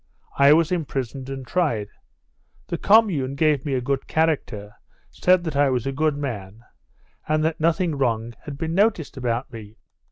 I 0.39 0.51
was 0.53 0.71
imprisoned 0.71 1.29
and 1.29 1.45
tried. 1.45 1.87
The 2.69 2.79
commune 2.79 3.35
gave 3.35 3.67
me 3.67 3.75
a 3.75 3.81
good 3.81 4.07
character, 4.07 4.73
said 5.11 5.43
that 5.43 5.55
I 5.55 5.69
was 5.69 5.85
a 5.85 5.91
good 5.91 6.17
man, 6.17 6.61
and 7.27 7.45
that 7.45 7.59
nothing 7.59 7.95
wrong 7.95 8.33
had 8.45 8.57
been 8.57 8.73
noticed 8.73 9.15
about 9.15 9.53
me. 9.53 9.77